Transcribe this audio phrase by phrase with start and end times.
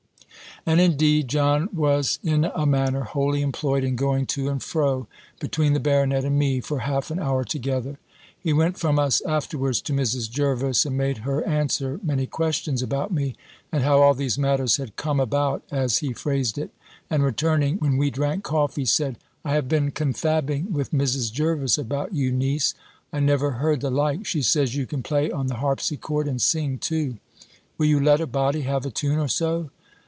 [0.63, 5.07] And, indeed, John was in a manner wholly employed in going to and fro
[5.39, 7.97] between the baronet and me, for half an hour together.
[8.39, 10.29] He went from us afterwards to Mrs.
[10.29, 13.35] Jervis, and made her answer many questions about me,
[13.71, 16.69] and how all these matters had come about, as he phrased it;
[17.09, 21.33] and returning, when we drank coffee, said, "I have been confabbing with Mrs.
[21.33, 22.75] Jervis, about you, niece.
[23.11, 24.27] I never heard the like!
[24.27, 27.17] She says you can play on the harpsichord, and sing too;
[27.79, 29.71] will you let a body have a tune or so?